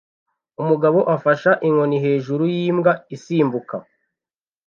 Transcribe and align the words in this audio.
Umugabo 0.61 0.99
afashe 1.15 1.51
inkoni 1.67 1.97
hejuru 2.05 2.43
yimbwa 2.55 2.91
isimbuka 3.15 3.75